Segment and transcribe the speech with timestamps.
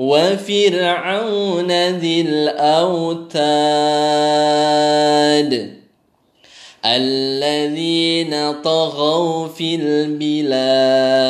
[0.00, 3.40] وفرعون ذي الأوتاد
[6.86, 11.20] الذين طغوا في البلاد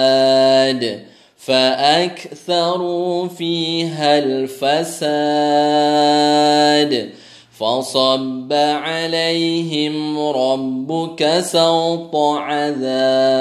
[1.36, 5.10] فأكثروا فيها الفساد
[7.58, 13.40] فصب عليهم ربك سوط عذاب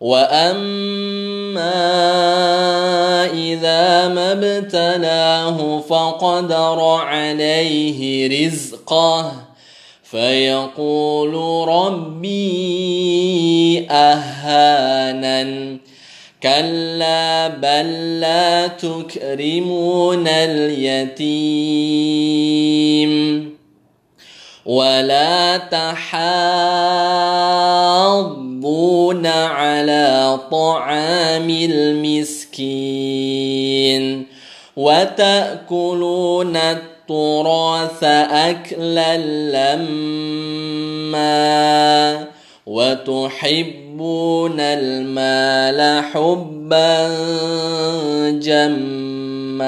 [0.00, 1.76] واما
[3.32, 9.32] اذا ما ابتلاه فقدر عليه رزقه
[10.02, 11.34] فيقول
[11.68, 12.40] ربي
[13.90, 15.78] اهانن
[16.42, 21.70] كلا بل لا تكرمون اليتيم
[24.66, 26.10] ولا تحاضون
[29.26, 33.00] على طعام المسكين
[34.76, 39.16] وتأكلون التراث أكلا
[39.76, 41.00] لما
[42.66, 47.08] وتحبون المال حبا
[48.30, 49.60] جما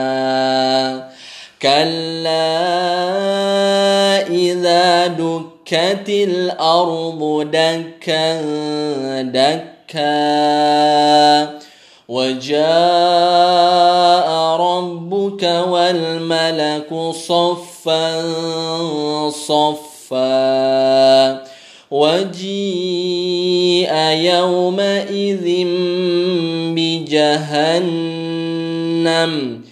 [1.62, 3.31] كلا
[5.72, 8.42] دكت الأرض دكا
[9.22, 9.72] دكا.
[12.08, 18.22] وجاء ربك والملك صفا
[19.30, 21.42] صفا.
[21.90, 25.66] وجيء يومئذ
[26.74, 29.71] بجهنم.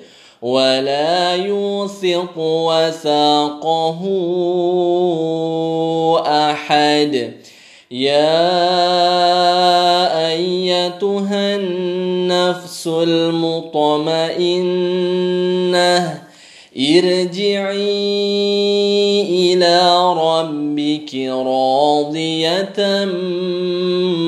[0.41, 4.01] ولا يوثق وثاقه
[6.25, 7.33] احد
[7.91, 8.41] يا
[10.27, 14.21] ايتها النفس المطمئنه
[16.77, 18.01] ارجعي
[19.21, 23.05] إلى ربك راضيه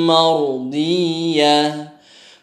[0.07, 1.92] مرضيه